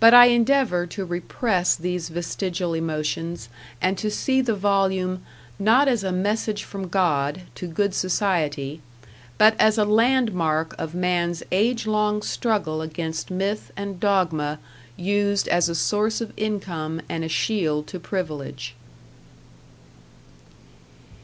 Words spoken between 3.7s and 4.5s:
and to see